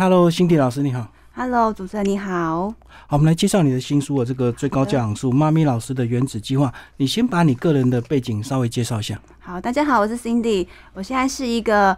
[0.00, 1.06] ，Hello，辛迪老师你好。
[1.34, 2.70] Hello，主持人你好。
[2.70, 2.74] 好，
[3.10, 6.72] 我们来介绍你的新书啊，这个最高教养术，妈咪老师的原子计划。
[6.96, 9.20] 你先把你个人的背景稍微介绍一下。
[9.40, 11.94] 好，大家好，我是 Cindy，我现在是一个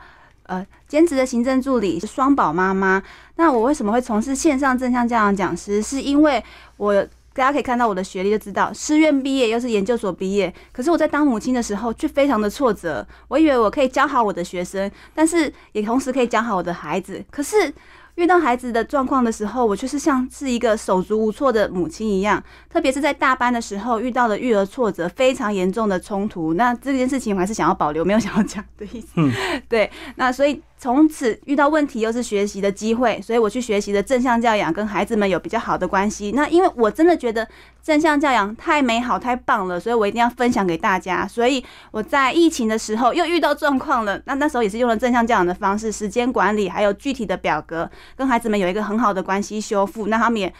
[0.46, 3.00] 呃兼职的行政助理，是双宝妈妈。
[3.36, 5.80] 那我为什么会从事线上正向教养讲师？
[5.80, 6.42] 是因为
[6.78, 10.52] 我大家可以看到我的学历就知道，师院毕业又是研究所毕业。
[10.72, 13.06] 可是我在当母亲的时候却非常的挫折。
[13.28, 17.24] 我以为我可以教好我的学生，但是也同时可以教好我的孩子。
[17.30, 17.72] 可是
[18.16, 22.42] 遇到孩子的状况的时候，我却是像是一个手足无措的母亲一样。
[22.68, 26.52] 特别是在大班的时候，遇到了育儿挫折非常严重的冲突。
[26.54, 29.08] 那这件事情我还是想要保留，没有想要讲的意思。
[29.16, 29.32] 嗯，
[29.68, 29.90] 对。
[30.16, 36.32] 那所以从此遇到问题又是学习的机会，所以我去学习的正向教养，跟孩子们有比较好的关系。
[36.32, 37.46] 那因为我真的觉得
[37.80, 41.24] 正向教养太美好、太棒了，所以我一定要分享给大家。
[41.24, 50.52] 所以我在疫情的时候又遇到状况了，那那时候也是用了正向教养的方式，时间管理还有具体的表格，跟孩子们有一个很好的关系修复，那他们也。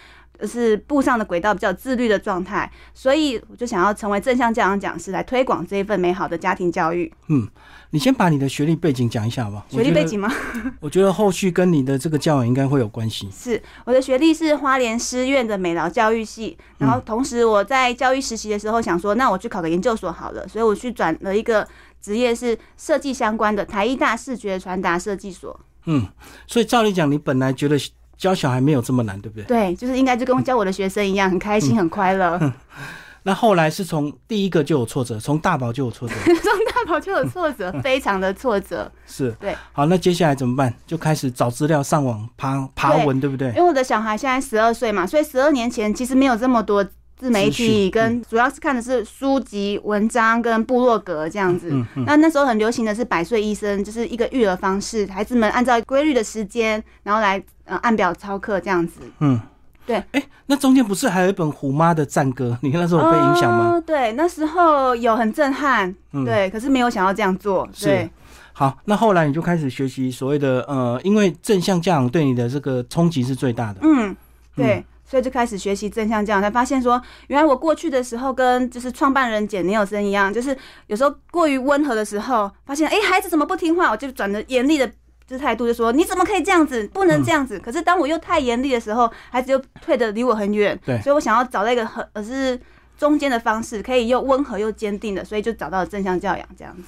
[0.47, 7.13] 是步上的轨道比较自律的状态，所以我就想要成为正向教养讲师，来推广这一份美好的家庭教育。
[7.29, 7.49] 嗯，
[7.91, 9.65] 你先把你的学历背景讲一下吧。
[9.69, 10.33] 学历背景吗？
[10.81, 13.31] 我觉得后续跟你的这个教养应该会有关系。
[13.31, 21.67] 是我的学历是花莲师院的美劳教育系，然后同时我在教育实习的时候想说，那我去考个研究所好了，所以我去转了一个
[22.01, 25.61] 职业是设计相关的台艺大视觉传达设计所。
[25.87, 26.07] 嗯，
[26.47, 27.79] 所以照理讲，你本来觉得。
[28.23, 29.45] 教小孩没有这么难，对不对？
[29.47, 32.39] 对，就是应该就跟教我的学生一样，很开心，很快乐。
[33.25, 36.35] 那后来是从第一个就有挫折，从大宝就有挫折， 从
[36.73, 38.89] 大宝就有挫折，非常的挫折。
[39.09, 39.57] 是，对。
[39.73, 40.73] 好，那接下来怎么办？
[40.87, 43.49] 就开始找资料、上网爬爬文，对不对？
[43.49, 46.85] 因为我的小孩现在十二岁嘛，所以十二年前其实没有这么多
[47.17, 51.71] 自媒体，跟主要是看的是书籍、文章跟部落格这样子。
[51.73, 52.05] 嗯嗯。
[52.07, 57.43] 那那时候很流行的是百岁医生，就是一个育儿方式，孩子们按照规律的时间，然后来。
[57.73, 59.41] 呃，按表操课这样子，嗯，
[59.87, 62.59] 对，哎，那中间不是还有一本虎妈的战歌？
[62.61, 63.83] 你那时候有被影响吗？
[63.87, 68.11] 对，那时候有很震撼，嗯对，可是没有想要这样做，对。
[68.53, 74.15] 好，那后来你就开始学习所谓的呃，因为正向教养对你的这个冲击是最大的，嗯，
[74.55, 80.55] 对，所以就开始学习正向教养，才发现说，原来我过去的时候跟就是创办人简尼尔森一样，就是
[80.89, 84.93] 有时候过于温和的时候，发现哎，孩子怎么不听话，我就转的严厉的。
[85.33, 87.59] 这态度就说你怎么可以这样子，不能这样子。
[87.59, 90.79] 可是当我又太严厉的时候，孩子又退的离我很远。
[90.85, 92.61] 对，所以我想要找到一个很而是
[92.99, 96.83] 中间的方式，可以又温和又坚定的，所以就找到了正向教养这样子。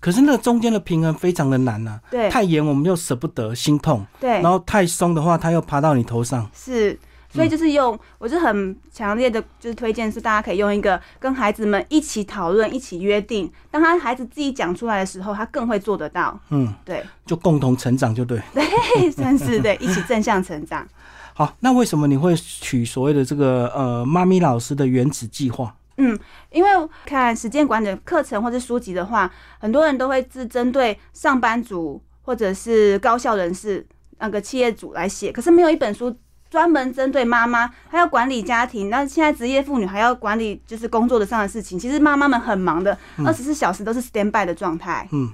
[0.00, 2.00] 可是那个中间的平衡非常的难呐。
[2.10, 4.06] 对，太严我们又舍不得，心痛。
[4.18, 6.48] 对，然后太松的话，他又爬到你头上。
[6.54, 6.98] 是。
[7.32, 13.50] 所以就是用，我是很强烈的，就是推荐是大家可以用一个跟孩子们一起讨论、一起约定。
[13.70, 16.38] 当他孩子自己讲出来的时候，他更会做得到。
[16.48, 18.42] 嗯，对，就共同成长就对。
[18.52, 20.84] 对，算是对， 一起正向成长。
[21.32, 25.72] 好，那为什么你会取所谓的这个呃妈咪老师的原子计划？
[25.98, 26.18] 嗯，
[26.50, 26.70] 因为
[27.06, 29.30] 看时间管理课程或者书籍的话，
[29.60, 33.86] 很多人都会是针对上班族或者是高校人士
[34.18, 36.12] 那个企业主来写，可是没有一本书。
[36.50, 38.90] 专门针对妈妈，还要管理家庭。
[38.90, 41.78] 那现在职业妇女还要管理，就是工作的上的事情。
[41.78, 45.08] 其实妈妈们很忙的，二十四小时都是 stand by 的状态。
[45.12, 45.30] 嗯，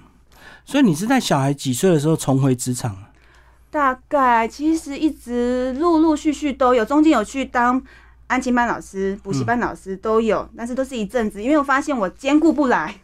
[0.66, 2.94] 所以你是在小孩几岁的时候重回职场？
[3.71, 7.82] 大概其实一直陆陆续续都有，中间有去当
[8.26, 12.94] 安亲班老师、补习班老师都有，但是都是一阵子，因为我发现我兼顾不来。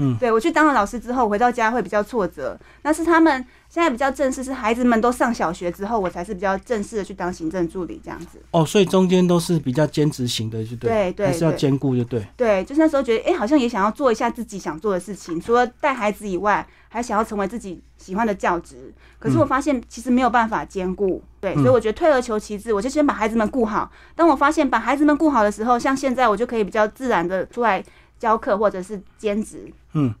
[0.00, 2.58] 嗯，对我去当了老师之后，回到家会比较挫折。
[2.82, 3.46] 那是他们。
[3.70, 8.42] 现在比较正式是孩子们都上小学之后，我才是比较正式的去当行政助理这样子。
[8.50, 10.90] 哦，所以中间都是比较兼职型的，就对。
[10.90, 12.26] 对对，还是要兼顾，就对。
[12.36, 18.92] 对，就是那时候觉得，哎，好像也想要做一下自己想做的事情，除了带孩子以外，还想要成为自己喜欢的教职。
[19.20, 23.88] 可是我发现其实没有办法兼顾，对，所以我觉得退而求其次，我就先把孩子们顾好。
[24.16, 27.80] 当我发现把孩子们顾好的时候，像现在我就可以比较自然的出来
[28.18, 29.72] 教课或者是兼职。
[29.94, 30.14] 嗯。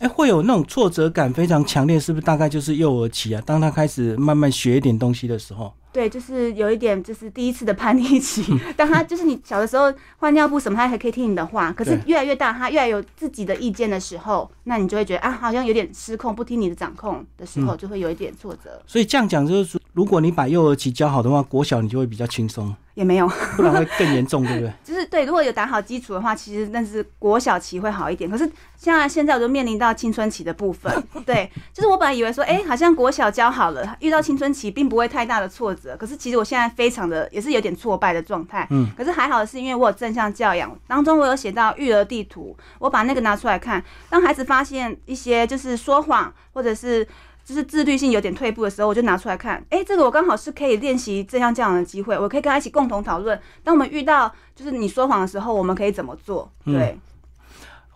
[0.00, 2.26] 哎，会有那种挫折感非常强烈，是不是？
[2.26, 5.72] 大概就是幼儿期啊，当他开始慢慢学一点东西的时候。
[5.92, 8.44] 对，就是有一点，就是第一次的叛逆期。
[8.76, 11.72] 当他就是你小的时候换尿布什么，他还可以听你的话。
[11.72, 18.82] 可是越来越大，他越来有自己的意见的时候，那你就会觉得啊，好像有点失控，不听你的掌控的时候，就会有一点挫折。
[18.88, 22.74] 所以这样讲就是，如果你把幼儿期教好的话，国小你就会比较轻松。
[22.94, 23.26] 也没有，
[23.56, 24.72] 不然会更严重，对不对？
[24.84, 28.30] 就是对，如果有打好基础的话，其实那是国小期会好一点。
[28.30, 30.92] 可是像现在我就面临到青春期的部分，
[31.26, 35.96] 对，就是我本来以为说，哎，好像国小教好了，遇到青春期并不会太大的挫折。
[35.96, 38.64] 可是其实我现在非常的也是有点挫败的状态。
[38.70, 38.88] 嗯。
[38.96, 47.06] 可是还好的是因为我有正向教养当中，我有写到育儿地图，我把那个拿出来看，当孩子发现一些就是说谎或者是。
[47.44, 53.38] 就是自律性有点退步的时候，我就拿出来看，哎、这个我刚好是可以练习正向教养的机会，我可以跟他一起共同讨论。
[53.62, 56.50] 当我们遇到就是你说谎的时候，我们可以怎么做？
[56.64, 56.98] 嗯对，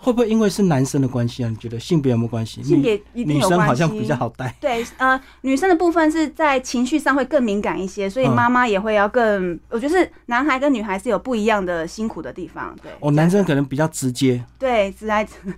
[0.01, 1.49] 会不会因为是男生的关系啊？
[1.49, 2.63] 你觉得性别有没有关系？
[2.63, 3.67] 性别一定女生有关系。
[3.67, 4.55] 好像比较好带。
[4.61, 12.75] 对，呃，女生的部分是在情绪上会更敏感一些，所以嗯妈妈也会要更，我觉得是男孩跟女孩是有不一样的辛苦的地方。
[12.81, 15.35] 对，哦，男生可能比较直接，对，直来直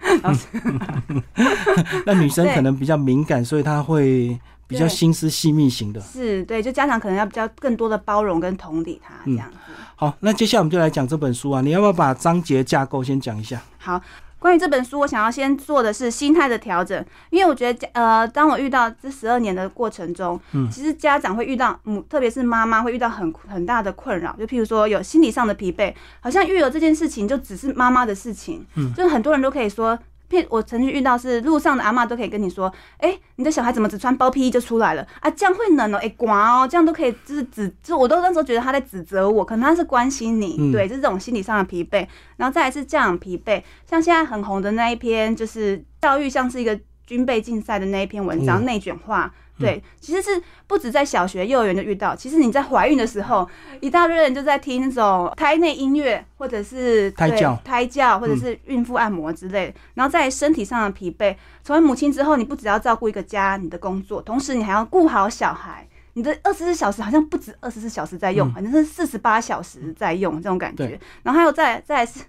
[2.06, 6.00] 那女生可能比较敏感，所以她会比较心思细密型的。
[6.00, 9.56] 是对，就家长可能要比较更多的包容跟同理他这嗯样子。
[9.96, 13.60] 好，那接下来我们就来讲这本书啊，你要不要把章节架构先讲一下？
[13.78, 14.00] 好，
[14.40, 29.96] 关于这本书，我想要先做的是心态的调整，因为我觉得，呃，当我遇到这十二年的过程中，嗯其实家长会遇到，母特别是妈妈会遇到很很大的困扰，就譬如说有心理上的疲惫，好像育儿这件事情就只是妈妈的事情，嗯就是很多人都可以说。
[30.30, 35.28] 譬我曾经遇到是路上的阿妈都可以跟你说，哎、你的小孩怎么只穿包皮衣就出来了啊？
[35.30, 42.06] 这样会冷哦、哎、刮哦，这样都可以，就是指，就我都那时候觉得他在指责我，可能他是关心你，嗯对，就是这种心理上的疲惫。
[42.36, 49.34] 然后再来是这样疲惫，像现在很红的那一篇，就是教育像是一个军备竞赛的那一篇文章，嗯内卷化。
[49.60, 52.16] 对，其实是不止在小学、幼儿园就遇到。
[52.16, 53.48] 其实你在怀孕的时候，
[53.80, 59.74] 一大堆人就在听那种胎内音乐，或者是对胎教嗯胎教，或者是孕妇按摩之类的。
[59.94, 65.86] 然后在身体上的疲惫，成为母亲之后，你不只要照顾一个家，你的工作，同时你还要顾好小孩。
[66.14, 70.98] 你的二十四小时好像不止二十四小时在用，嗯反正是四十八小时在用这种感觉。
[71.22, 72.20] 然后还有再来再来是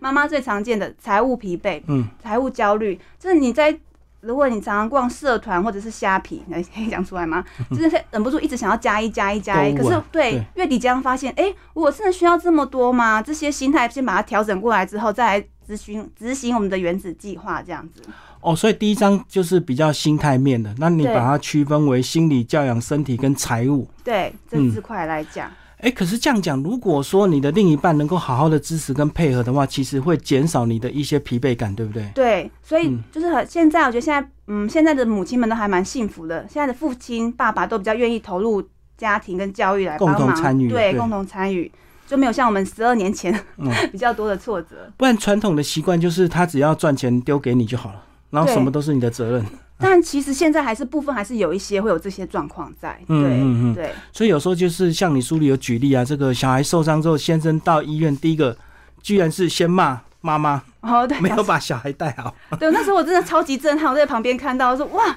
[0.00, 3.78] 妈妈最常见的财务疲惫、嗯，财务焦虑，就是你在。
[4.20, 7.44] 如果你常常逛社团或者是虾皮，来可以讲出来吗？
[7.70, 13.22] 就是忍不住一直想要加一加一加一，可是对对月底即将发现，哎、我真的需要这么多吗？
[13.22, 18.02] 这些心态先把它调整过来之后，再来执行执行我们的原子计划，这样子。
[18.40, 23.88] 哦，所以第一章就是比较心态面的，那你把它区分为心理教养、身体跟财务。
[24.04, 25.50] 对这嗯四块来讲，
[25.80, 32.10] 哎、可是这样讲，如果说你的另一半能够好好的支持跟配合的话，其实会减少你的一些疲惫感，对不对？
[32.14, 36.40] 对，所以嗯就是很现在，我觉得现在，嗯，现在的母亲们都还蛮幸福的。
[36.48, 38.62] 现在的父亲、爸爸都比较愿意投入
[38.96, 41.70] 家庭跟教育来帮共忙，同参与对，对共同参与，
[42.08, 44.90] 就没有像我们十二年前嗯 比较多的挫折。
[44.96, 49.46] 不然传统的习惯就是他只要赚钱丢给你就好了，然后什么都是你的责任。
[49.78, 58.56] 但其实现在还是部分还是有一些会有这些状况在，嗯对、嗯嗯对所以有时候就是像你书里有举例啊，这个小孩受伤之后，先生到医院第一个
[59.02, 62.34] 居然是先骂妈妈，哦对，没有把小孩带好。
[62.58, 65.16] 对，那时候我真的超级震撼，我在旁边看到说哇，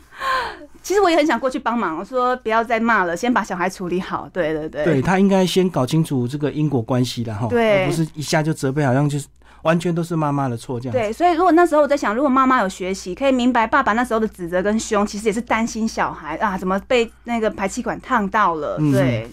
[0.84, 4.30] 其实我也很想过去帮忙，我说不要再骂了，先把小孩处理好。
[4.32, 9.26] 对对对，对他应该先搞清楚这个因果关系的哈，对而不是一下就责备，好像就是
[9.64, 10.94] 完全都是妈妈的错这样。
[10.94, 18.78] 对，所以如果那时候我在想，如果妈妈有学习，可以明白爸爸那时候的指责跟凶，其实也是担心小孩啊，怎么被那个排气管烫到了。
[18.80, 19.30] 嗯对，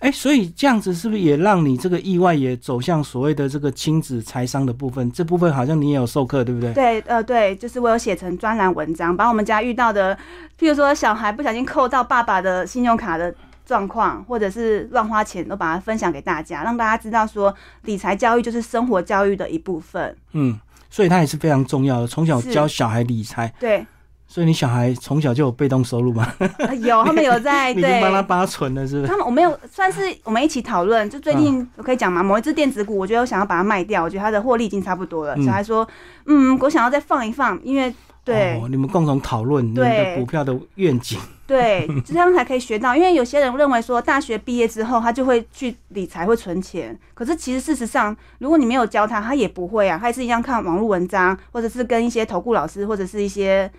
[0.00, 5.10] 哎、所以这样子是不是也让你这个意外也走向所谓的这个亲子财商的部分？
[5.12, 6.72] 这部分好像你也有授课，对不对？
[6.72, 10.16] 对，呃，对，就是我有写成专栏文章，把我们家遇到的，
[10.58, 13.34] 譬如说小孩不小心扣到爸爸的信用卡的。
[13.68, 20.16] 状况或者是乱花钱，都把它分享给大家，让大家知道说理财教育就是生活教育的一部分。
[20.32, 23.52] 嗯，所以它也是非常重要的，从小教小孩理财。
[23.60, 23.84] 对，
[24.26, 26.26] 所以你小孩从小就有被动收入吗？
[26.58, 29.06] 呃有他们有在 对帮他帮他存了，是不是？
[29.06, 35.36] 他们我没有算是我们一起讨论，就最近嗯我可以讲嘛，某一只电子股，我觉得我想要把它卖掉，我觉得它的获利已经差不多了。
[35.36, 35.86] 嗯小孩说，
[36.24, 37.94] 嗯，我想要再放一放，因为
[38.28, 41.18] 对、哦，你们共同讨论你们的股票的愿景。
[41.46, 42.94] 对，这样才可以学到。
[42.94, 53.70] 因为有些人认为说，大学毕业之后他就会去理财会存钱，可是其实事实上，如果你没有教他，他也不会啊，他也是一样看网络文章，或者是跟一些投顾老师或者是一些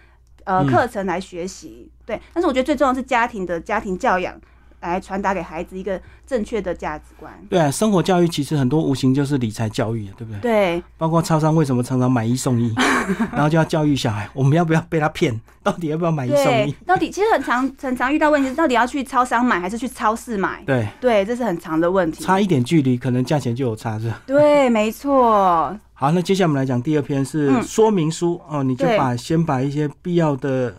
[0.45, 1.91] 呃嗯课程来学习。
[2.07, 4.33] 对，但是我觉得最重要的是家庭的家庭教养。
[4.81, 7.33] 来传达给孩子一个正确的价值观。
[7.49, 10.39] 对啊，生活教育其实很多无形就是理财教育，对不对？
[10.41, 12.73] 对，包括超商为什么常常买一送一，
[13.31, 15.39] 然后就要教育小孩，我们要不要被他骗？
[15.61, 20.63] 到底要不要买一送一？，到底其实很常很常遇到问题是，到底要去超商买还是去超市买？
[20.65, 22.23] 对，对，这是很长的问题。
[22.23, 24.21] 差一点距离，可能价钱就有差，是吧？
[24.25, 25.77] 对，没错。
[25.93, 30.73] 好，那接下来我们来讲第二篇是嗯说明书、哦，你就把先把一些必要的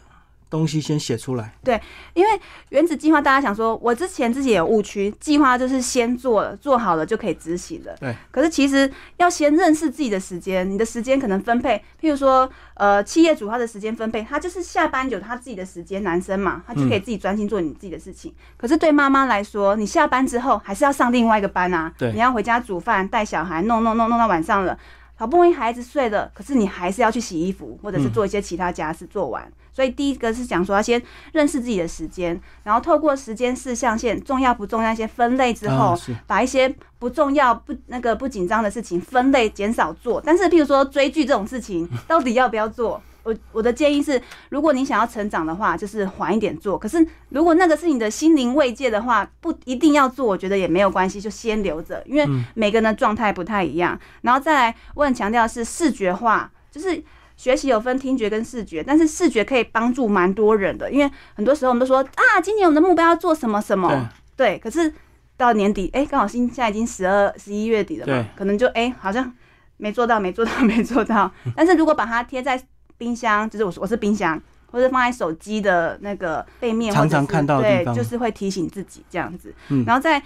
[0.51, 1.55] 东西先写出来。
[1.65, 1.81] 对
[2.13, 2.41] 因为
[2.71, 7.95] 原子计划，大家想说，我之前自己也有误区，计划就是先做了，做好了就可以执行了。
[8.01, 8.15] 对。
[8.31, 18.35] 可是其实要先认识自己的时间，你的时间可能分配，譬如说，呃，企业主他的时间分配，他就是下班有他自己的时间，男生嘛，他就可以自己专心做你自己的事情。
[18.57, 24.77] 可是对妈妈来说，你下班之后还是要上另外一个班啊，对你要回家煮饭、带小孩，弄弄弄弄到晚上了。
[25.15, 29.53] 好不容易孩子睡了，可是你还是要去洗衣服，或者是做一些其他家事做完。
[29.73, 31.01] 所以第一个是讲说要先
[31.33, 40.21] 认识自己的时间，然后透过时间四象限重要不重要一些分类之后，把一些不重要不那个不紧张的事情分类减少做。
[40.25, 43.03] 但是譬如说追剧这种事情， 到底要不要做？
[43.23, 46.79] 我我的建议是，如果你想要成长的话，就是缓一点做。
[46.79, 52.03] 可是如果那个是你的心灵慰藉的话，不一定要做，我觉得也没有关系，就先留着。
[52.07, 53.99] 因为每个人的状态不太一样。
[54.23, 57.03] 然后再来，我很强调是视觉化，就是
[57.41, 60.91] 学习有分听觉跟视觉，但是视觉可以帮助蛮多人的。
[60.91, 64.59] 因为很多时候我们都说啊，今年我们的目标要做什么什么，对。
[64.59, 64.93] 可是
[65.39, 69.33] 到年底，哎，刚好现现在已经十二十一月底了嘛，可能就哎好像
[69.79, 71.33] 没做到，没做到，没做到。
[71.57, 72.63] 但是如果把它贴在
[72.99, 74.39] 冰箱就是我我是冰箱，
[74.71, 79.55] 或者放在手机的那个背面，常常看到对，就是会提醒自己这样子。
[79.87, 80.23] 然后在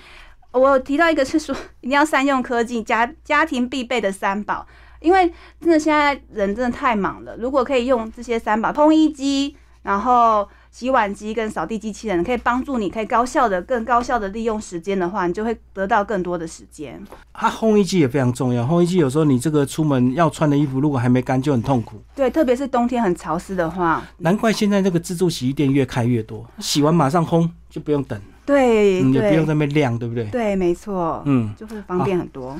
[0.50, 4.66] 我提到一个是说， 一定要善用科技，家家庭必备的三宝，
[5.04, 5.30] 因为
[5.60, 10.48] 真的现在人真的太忙了，如果可以用这些三宝，烘衣机，然后。
[10.74, 17.00] 洗碗机跟扫地机器人可以帮助你，可以高效的、更高效的利用时间的话，你就会得到更多的时间。
[17.32, 22.02] 它烘衣机也非常重要，烘衣机有时候你这个出门要穿的衣服如果还没干就很痛苦。
[22.16, 24.02] 对，特别是冬天很潮湿的话。
[24.18, 28.20] 难怪现在这个自助洗衣店越开越多，洗完马上烘就不用等。
[28.44, 30.24] 对，也不用在那边晾，对不对？
[30.24, 31.22] 对，没错。
[31.24, 32.56] 嗯，就会方便很多。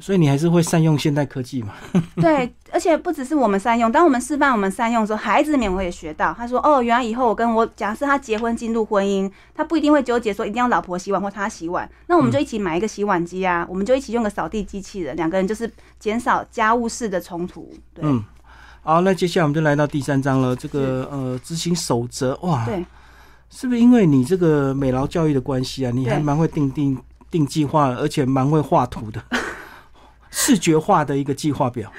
[0.00, 1.74] 所以你还是会善用现代科技嘛？
[2.16, 6.34] 对，而且不只是我们善用，当我们示范我们善用的时候，孩子们也学到。
[6.36, 18.24] 他说：“哦，原来以后我跟我假设他结婚进入婚姻，他不一定会纠结说一定要老婆洗碗或他洗碗，那我们就一起买一个洗碗机啊，我们就一起用个扫地机器人，两个人就是减少家务事的冲突。”对，嗯，
[18.82, 22.82] 好，那接下来我们就来到第三章了，这个呃执行守则哇，对，
[23.50, 25.92] 是不是因为你这个美劳教育的关系啊？
[25.94, 26.98] 你还蛮会定定
[27.30, 29.22] 定计划，而且蛮会画图的。
[30.32, 31.92] 视觉化的一个计划表，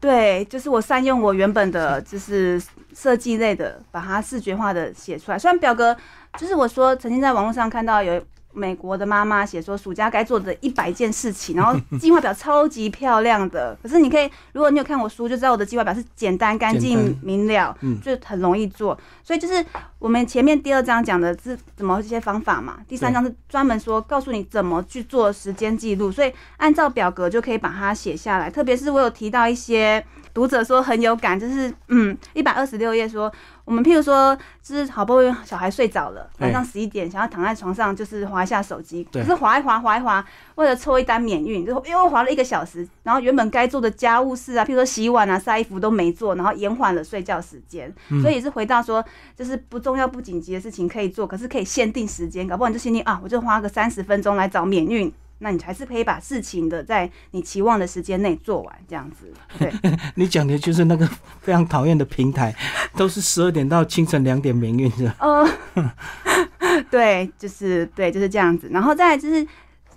[0.00, 2.60] 对，就是我善用我原本的就是
[2.92, 5.38] 设计类的，把它视觉化的写出来。
[5.38, 5.96] 虽然表格，
[6.36, 8.20] 就是我说曾经在网络上看到有。
[8.54, 13.76] 美国的妈妈写说暑假该做的一百件事情，然后 计划表超级漂亮的。
[13.82, 18.98] 可是你可以，如果你有看我书，就知道我的计划表是简单、干净、明了，就很容易做。
[19.22, 19.64] 所以就是
[19.98, 26.12] 我们前面第二章讲的是怎么这些方法嘛，第三章是专门说告诉你怎么去做时间记录。
[26.12, 28.50] 所以按照表格就可以把它写下来。
[28.50, 33.32] 特别是我有提到一些读者说很有感，就是嗯一百二十六页说。
[33.64, 40.22] 我们譬如说，就是好不容易小孩睡着了，晚上十一点，想要躺在床上，就是划一下手机，可是划一划，划一划，
[40.56, 49.02] 为了抽一单免运，就又划了一个小时，然后原本该做的家务事啊，譬如说洗碗啊、晒衣服都没做，然后延缓了睡觉时间，所以也是回到说，
[49.34, 55.10] 就是不重要、不紧急的事情可以做，可是可以限定时间，搞不好你就限定啊，我就花个三十分钟来找免运。
[55.44, 59.30] 那你还是可以把事情的在你期望的时间内做完，这样子。
[59.58, 59.70] 对，
[60.16, 61.06] 你讲的就是那个
[61.42, 62.54] 非常讨厌的平台，
[62.96, 65.16] 都是十二点到清晨两点免运是吧？
[65.20, 68.70] 呃， 对，就是对，就是这样子。
[68.72, 69.46] 然后再就是。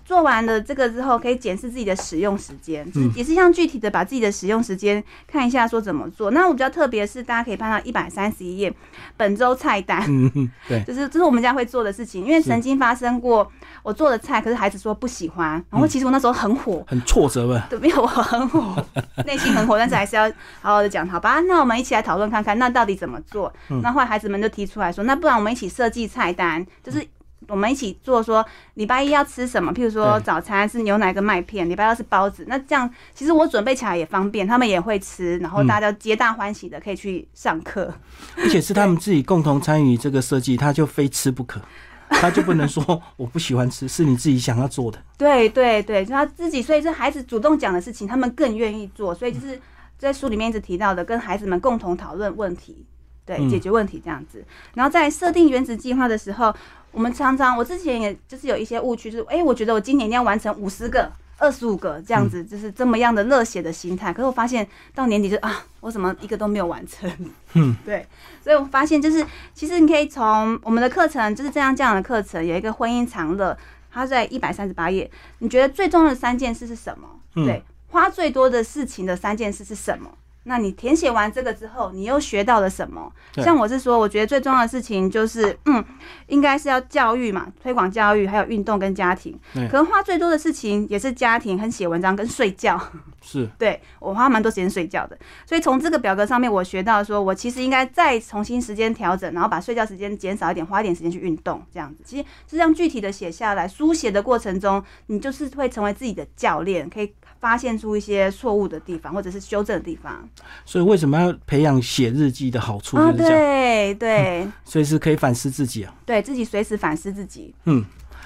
[0.07, 6.31] 做完了这个之后，可以检视自己的使用时间，就是也是像具体的把自己的使用时间看一下，说怎么做。
[6.31, 8.73] 那我比较特别是，大家可以翻到一百三十一页，
[9.17, 10.01] 本周菜单。
[10.07, 12.23] 嗯对，就是这是我们家会做的事情。
[12.23, 13.51] 因为曾经发生过
[13.83, 17.67] 我做的菜，可是孩子说不喜欢，然后其实我那时候很火，很挫折吧？
[17.69, 18.81] 对， 没有，我很火，
[19.27, 20.23] 内心很火，但是还是要
[20.61, 21.41] 好好的讲，好吧？
[21.41, 23.53] 那我们一起来讨论看看，那到底怎么做？
[23.83, 27.05] 那后来孩子们就提出来说，那不然我们一起设计菜单，就是。
[27.47, 29.73] 我们一起做，说礼拜一要吃什么？
[29.73, 32.45] 譬如说早餐是牛奶跟麦片，礼拜二是包子。
[32.47, 37.93] 那这样其实我准备起来也方便，他们也会吃，然后大家皆大欢喜的可以去上课。
[38.35, 41.61] 而且是他们自己共同参与这个设计，他就非吃不可，
[42.09, 45.01] 他就不能说我不喜欢吃，是你自己想要做的。
[45.17, 49.15] 对对对，就他自己，所以这孩子主动讲的事情，他们更愿意做。
[49.15, 49.59] 所以就是
[49.97, 52.85] 在书里面一直提到的，跟孩子们共同讨论问题，
[53.25, 54.43] 对，解决问题这样子。
[54.73, 56.53] 然后在设定原子计划的时候。
[56.97, 64.11] 我们常常，我之前也就是有一些误区，就是哎，我觉得我今年一定要完成五十个、二十五个这样子，就是这么样的热血的心态。
[64.11, 67.07] 可是我发现到年底就啊，我怎么一个都没有完成？
[67.53, 68.03] 嗯， 对，
[68.43, 69.23] 所以我发现就是，
[69.53, 73.55] 其实你可以从我们的课程就是这样这样的课程，有一个婚姻长乐，
[73.91, 75.07] 它在一百三十八页。
[75.37, 77.07] 你觉得最重要的三件事是什么？
[77.35, 80.09] 对，花最多的事情的三件事是什么？
[80.47, 83.11] 那你填写完这个之后，你又学到了什么？
[83.35, 85.83] 像我是说，我觉得最重要的事情就是，嗯，
[86.27, 89.37] 应该是要教育嘛，推广教育，还有运动跟家庭。
[89.53, 92.81] 可能花最多的事情也是家庭跟写文章跟睡觉。
[93.19, 102.01] 是对我花蛮多时间睡觉的，所以从这个表格上面，我学到说，我其实应该再重新时间调整，然后把睡觉时间减少一点，花一点时间去运动，这样子。
[102.05, 110.29] 其实是这样具体的写下来，书写的过程中，你就是会成为自己的教练，可以发现出一些错误的地方，或者是修正的地方。
[110.65, 115.93] 所以为什么要培养写日记的好处就啊，是这样，对对 随时可以反思自己啊。
[116.05, 117.53] 对，自己随时反思自己。
[117.65, 117.85] 嗯，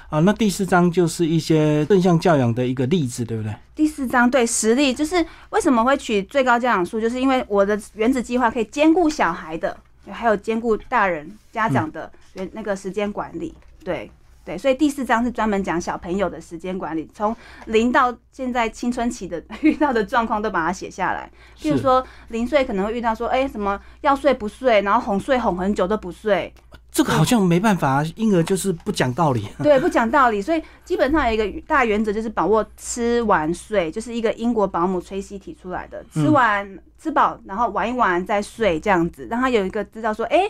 [0.10, 3.54] 啊，那第四章就是一些正向教养的一个例子，对不对？
[3.76, 9.76] 第四章对实力，就是为什么会取最高教养数，就是因为我的原子计划可以兼顾小孩的，
[10.10, 13.54] 还有兼顾大人家长的原那个时间管理。
[13.84, 14.12] 对
[14.52, 17.34] 对，所以第四章是专门讲小朋友的时间管理，从
[17.68, 21.32] 零到现在青春期的 遇到的状况都把它写下来。
[21.58, 26.54] 譬如说零岁可能会遇到说，哎、什么要睡不睡，然后哄睡哄很久都不睡，
[26.92, 29.48] 这个好像没办法，婴儿就是不讲道理。
[29.64, 40.42] 对，不讲道理，所以基本上有一个大原则，就是把握吃完睡，就是一个英国保姆崔西提出来的，吃完、吃饱，然后玩一玩再睡，这样子，让他有一个知道说，哎、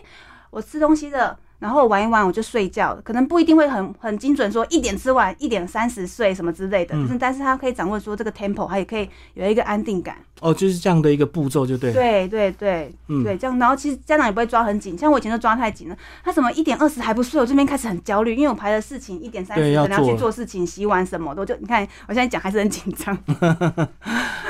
[0.50, 1.38] 我吃东西了。
[1.62, 10.18] 然后玩一玩我就睡觉了，可能不一定会很很精准说一点吃完一点三十睡什么之类的，就是但是他可以掌握说这个 tempo，他也可以有一个安定感。
[10.40, 11.94] 哦，就是这样的一个步骤，就对了。
[11.94, 15.96] 对对对、嗯对，这样，然后其实家长也不会抓很紧，像我以前都抓太紧了。
[16.24, 23.16] 他怎么一点二十还不睡，我这边开始很焦虑，因为我排的事情一点三十可能要去做做事情、洗碗什么的，我就你看我现在讲还是很紧张。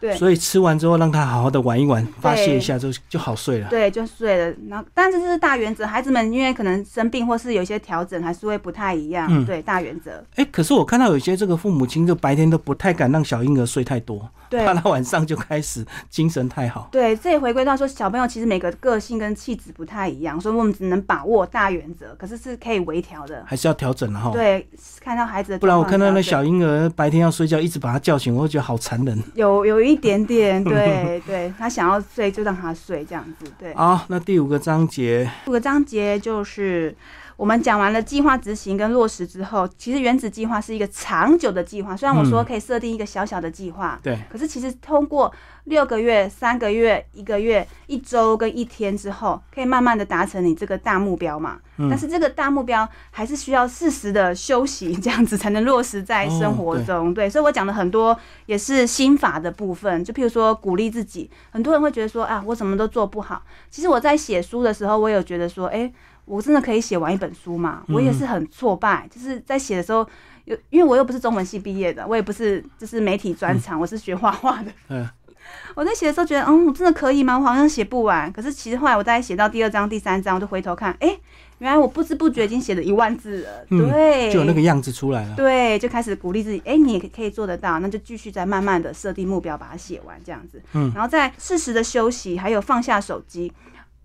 [0.00, 3.68] 对所以吃完之后让他好好的玩一玩，发泄一下就就好睡了。
[3.68, 4.56] 对，就睡了。
[4.68, 9.28] 然后，但是这是大原则，孩子们因为可能生病或是有一些调整，还是会不太一样。
[9.30, 10.24] 嗯对，大原则。
[10.36, 16.88] 哎、可是我看到有些这个父母亲就白天都不太敢让小婴儿睡太多，对怕他晚上就开始精神太好。
[16.90, 23.42] 对，这也回归到说，小朋友其实每个个性跟气质不太一样，所以我们只能把握大原则，可是是可以微调的。
[23.46, 24.30] 还是要调整的哈。
[24.32, 24.66] 对，
[25.00, 29.20] 看到孩子的不然我看到那小婴儿白天要睡觉，一直把他叫醒，我会觉得好残忍。
[29.34, 33.74] 有有一点点， 对对，他想要睡就让他睡这样子，对。
[33.74, 36.94] 好，那第五个章节，五个章节就是
[37.40, 41.96] 我们讲完了计划执行跟落实之后，其实原子计划是一个长久的计划。
[41.96, 45.32] 虽然我说嗯可以设定一个小小的计划，对，可是其实通过
[45.64, 51.58] 六个月、三个月、一个月、一周跟一天之后，可以慢慢的达成你这个大目标嘛。
[51.78, 57.14] 嗯但是这个大目标还是需要适时的休息，这样子才能落实在生活中。
[57.14, 58.14] 对，所以我讲了很多
[58.44, 61.30] 也是心法的部分，就譬如说鼓励自己。
[61.50, 63.42] 很多人会觉得说啊，我什么都做不好。
[63.70, 65.90] 其实我在写书的时候，我有觉得说，哎、
[66.30, 67.82] 我真的可以写完一本书吗？
[67.88, 70.06] 我也是很挫败，就是在写的时候。
[70.46, 74.72] 有，因为我又不是中文系毕业的，我也不是就是媒体专长，我是学画画的。
[74.88, 75.06] 嗯，
[75.76, 77.38] 我在写的时候觉得，嗯，我真的可以吗？
[77.38, 78.32] 我好像写不完。
[78.32, 81.16] 可是其实后来我在写到第二章、第三章，我就回头看，哎、
[81.58, 83.48] 原来我不知不觉已经写了一万字了。
[83.68, 85.36] 嗯对，就有那个样子出来了。
[85.36, 90.60] 对，就开始鼓励自己，哎、你也可以做得到，那就继续再慢慢的设定目标，把它写完这样子。
[90.72, 93.52] 嗯然后再适时的休息，还有放下手机。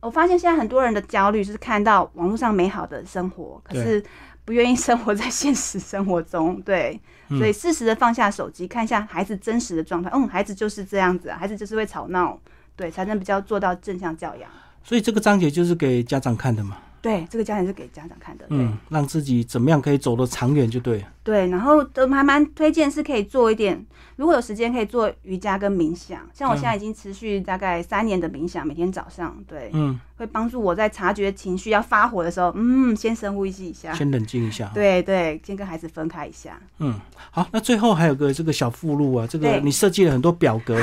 [0.01, 4.03] 我发现现在很多人的焦虑是看到网络上美好的生活，可是
[4.43, 6.62] 不愿意生活在现实生活中。
[6.62, 10.12] 对，嗯所以适时的放下手机，看一下孩子真实的状态。
[10.13, 12.39] 嗯，孩子就是这样子啊，孩子就是会吵闹，
[12.75, 14.49] 对，才能比较做到正向教养。
[14.84, 16.77] 所以这个章节就是给家长看的嘛。
[17.05, 18.45] 对，这个家庭是给家长看的。
[18.49, 18.57] 对。
[18.57, 21.07] 嗯，让自己怎么样可以走得长远就对了。
[21.23, 26.19] 对，然后都还蛮推荐是可以做一点，如果有时间可以做瑜伽跟冥想。
[26.33, 34.71] 像我现在已经持续大概三年的冥想，每天早上，对，嗯，会帮助我在察觉情绪要发火的时候，嗯，先深呼吸一下，先冷静一下。
[34.73, 36.59] 对对，先跟孩子分开一下。
[36.79, 40.79] 嗯，好，那最后还有个这个小附录啊，这个你设计了很多表格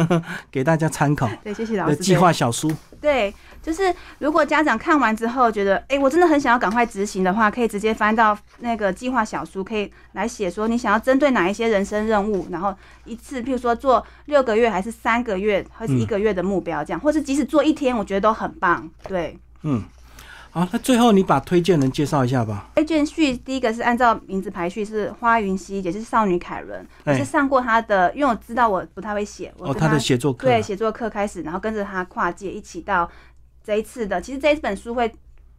[0.50, 1.96] 给大家参考对，谢谢老师。
[1.96, 2.70] 的计划小书。
[2.98, 3.32] 对，
[3.66, 12.72] 就是如果家长看完之后觉得，哎、我真的很想要赶快执行的话，可以直接翻到那个计划小书，可以来写说你想要针对哪一些人生任务，然后
[13.04, 18.88] 一次，譬如说做六个月，还是三个月，还是一个月的目标这样，或是即使做一天，我觉得都很棒。
[19.08, 19.82] 对，嗯，
[20.52, 22.68] 好，那最后你把推荐人介绍一下吧。
[22.76, 26.86] 推荐序第一个是按照名字排序，是花云溪，也是少女凯伦。
[27.04, 30.52] 我哎是上过她的，因为我知道我不太会写，我他的写作课啊。
[30.52, 33.10] 对写作课开始，然后跟着他跨界一起到
[33.66, 34.20] 这一次的。
[34.20, 35.12] 其实这一本书会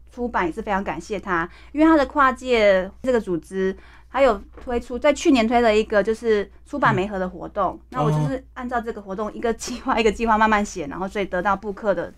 [0.10, 3.76] 出版也是非常感谢他，因为他的跨界这个组织。
[4.10, 12.12] 还有推出，在去年推了一个就是出版媒合的活动，那我就是按照这个活动一个计划一个计划慢慢写，然后所以得到布克的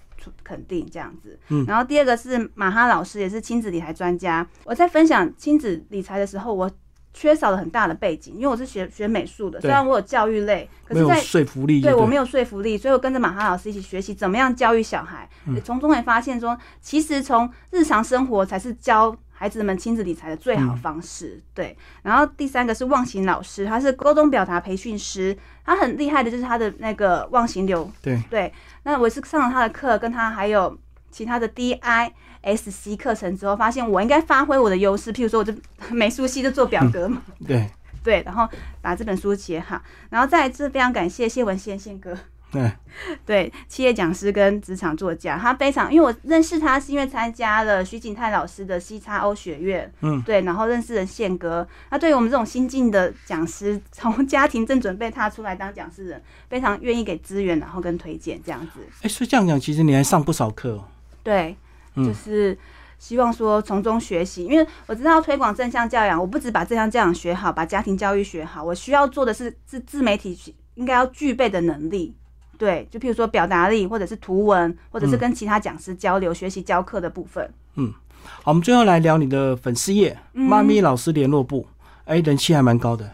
[0.44, 1.38] 肯定这样子。
[1.48, 4.48] 嗯然后第二个是马哈老师，也是亲子理财专家。
[4.66, 6.72] 我在分享亲子理财的时候，我
[7.14, 21.42] 缺少了很大的背景，因为我是学学美术的，虽然我有教育类，可是在说服力，对我没有说服力，所以我跟着马哈老师一起学习怎么样教育小孩，嗯从中也发现说，其实从日常生活才是教孩子们亲子理财的最好方式。
[21.54, 27.90] 对，然后第三个是忘形老师，他是沟通表达培训师，他很厉害的就是他的那个忘形流。
[28.02, 30.78] 对对，那我是上了他的课，跟他还有
[31.10, 32.12] 其他的 DI。
[32.42, 35.54] S C 课程之后，发现我应该发挥我的优势，譬如说，我就
[35.92, 37.70] 美术系就做表格嘛，对。
[38.02, 38.48] 对，然后
[38.82, 42.18] 把这本书写好，然后再次非常感谢谢文宪宪哥，
[42.50, 42.72] 对。
[43.26, 51.68] 对，企业讲师跟职场作家，他非常，因为我认识他是因为参加了徐景泰老师的 C 叉 O 学院，嗯，对，然后认识了宪哥。
[51.90, 58.80] 他对于我们这种新进的讲师，从家庭正准备踏出来当讲师人，非常愿意给资源，然后跟推荐这样子。
[59.02, 60.86] 哎，所以这样讲，其实你还上不少课哦。
[61.22, 61.58] 对，嗯
[62.06, 62.58] 就是
[62.98, 72.16] 希望说从中学习，因为我知道推广正向教养，我不只把正向教养学好，把家庭教育学好，我需要做的是自自媒体应该要具备的能力。
[72.58, 77.50] 对，就譬如说表达力，或者是图文，或者是跟其他讲师交流、学习教课的部分。
[77.76, 77.94] 嗯
[78.44, 81.66] 好，我们最后来聊你的粉丝页“嗯妈咪老师联络部”，
[82.04, 83.10] 哎，人气还蛮高的。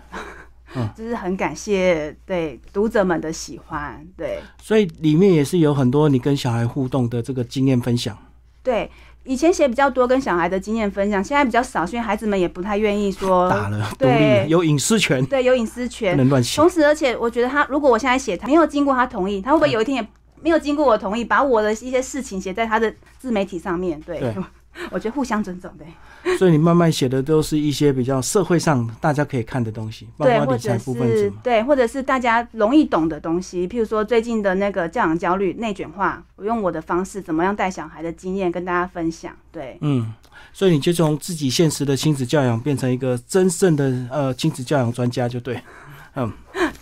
[0.94, 8.18] 就是很感谢对读者们的喜欢，对所以里面也是有很多你跟小孩互动的这个经验分享。
[8.66, 8.92] 对。
[9.28, 16.62] 以前写比较多跟小孩的经验分享，现在比较少，是因为孩子们也不太愿意说 打了，对，有隐私权，对有隐私不权，能乱写。
[16.62, 20.08] 同时，而且我觉得他，如果我现在写，他没有经过他同意，他会不会有一天也
[20.44, 24.00] 没有经过我同意，把我的一些事情写在他的自媒体上面？
[24.02, 24.36] 对，对
[24.92, 25.88] 我觉得互相尊重，对，
[26.40, 31.08] 所以你慢慢写的都是一些比较社会上大家可以看的东西，包对，括理财部分。
[31.08, 40.12] 是对，或者是大家容易懂的东西，譬如说最近的那个教养焦虑、内卷化，我用我的方式怎么样带小孩的经验跟大家分享，对，嗯，
[40.52, 45.62] 所以你就从自己现实的亲子教养变成一个真正的呃亲子教养专家，就对。
[46.18, 46.32] 嗯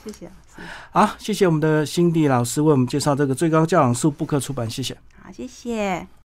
[0.05, 4.95] 谢谢老师，好，谢谢我们的辛迪老师为我们介绍这个最高教养术布克出版，谢谢。
[5.21, 6.07] 好，谢谢。